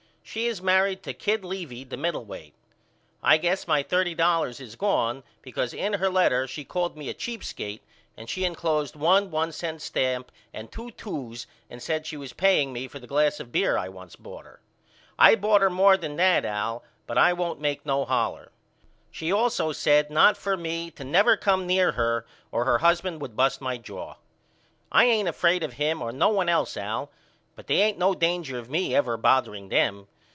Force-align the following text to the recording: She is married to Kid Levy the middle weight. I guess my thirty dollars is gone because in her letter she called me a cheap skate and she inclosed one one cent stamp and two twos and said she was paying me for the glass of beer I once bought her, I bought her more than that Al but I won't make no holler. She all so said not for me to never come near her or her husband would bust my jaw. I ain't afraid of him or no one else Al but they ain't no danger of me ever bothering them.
She 0.23 0.47
is 0.47 0.61
married 0.61 1.03
to 1.03 1.13
Kid 1.13 1.43
Levy 1.43 1.83
the 1.83 1.97
middle 1.97 2.23
weight. 2.23 2.53
I 3.21 3.35
guess 3.35 3.67
my 3.67 3.83
thirty 3.83 4.15
dollars 4.15 4.61
is 4.61 4.77
gone 4.77 5.23
because 5.41 5.73
in 5.73 5.93
her 5.95 6.07
letter 6.07 6.47
she 6.47 6.63
called 6.63 6.95
me 6.95 7.09
a 7.09 7.13
cheap 7.13 7.43
skate 7.43 7.83
and 8.15 8.29
she 8.29 8.45
inclosed 8.45 8.95
one 8.95 9.29
one 9.29 9.51
cent 9.51 9.81
stamp 9.81 10.31
and 10.53 10.71
two 10.71 10.89
twos 10.91 11.47
and 11.69 11.83
said 11.83 12.05
she 12.05 12.15
was 12.15 12.31
paying 12.31 12.71
me 12.71 12.87
for 12.87 12.97
the 12.97 13.07
glass 13.07 13.41
of 13.41 13.51
beer 13.51 13.75
I 13.77 13.89
once 13.89 14.15
bought 14.15 14.45
her, 14.45 14.61
I 15.19 15.35
bought 15.35 15.59
her 15.61 15.69
more 15.69 15.97
than 15.97 16.15
that 16.15 16.45
Al 16.45 16.81
but 17.07 17.17
I 17.17 17.33
won't 17.33 17.59
make 17.59 17.85
no 17.85 18.05
holler. 18.05 18.53
She 19.11 19.33
all 19.33 19.49
so 19.49 19.73
said 19.73 20.09
not 20.09 20.37
for 20.37 20.55
me 20.55 20.91
to 20.91 21.03
never 21.03 21.35
come 21.35 21.67
near 21.67 21.93
her 21.93 22.25
or 22.53 22.63
her 22.63 22.77
husband 22.77 23.19
would 23.21 23.35
bust 23.35 23.59
my 23.59 23.75
jaw. 23.77 24.15
I 24.93 25.03
ain't 25.03 25.27
afraid 25.27 25.61
of 25.61 25.73
him 25.73 26.01
or 26.01 26.13
no 26.13 26.29
one 26.29 26.47
else 26.47 26.77
Al 26.77 27.11
but 27.57 27.67
they 27.67 27.81
ain't 27.81 27.97
no 27.97 28.15
danger 28.15 28.57
of 28.57 28.69
me 28.69 28.95
ever 28.95 29.17
bothering 29.17 29.67
them. 29.67 30.07